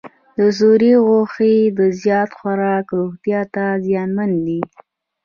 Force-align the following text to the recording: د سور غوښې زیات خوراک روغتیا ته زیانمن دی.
د 0.37 0.39
سور 0.57 0.81
غوښې 1.05 1.55
زیات 2.03 2.29
خوراک 2.37 2.85
روغتیا 2.99 3.41
ته 3.53 3.63
زیانمن 3.85 4.31
دی. 4.45 4.61